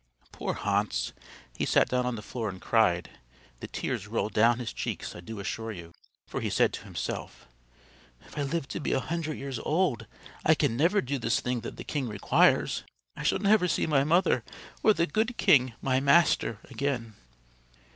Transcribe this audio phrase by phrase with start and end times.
[0.31, 1.13] Poor Hans!
[1.55, 3.11] He sat down on the floor and cried
[3.59, 5.93] the tears rolled down his cheeks I do assure you
[6.25, 7.45] for he said to himself:
[8.25, 10.07] "If I live to be a hundred years old
[10.43, 12.81] I can never do this thing that the king requires.
[13.15, 14.43] I shall never see my mother
[14.81, 17.13] or the good king, my master, again."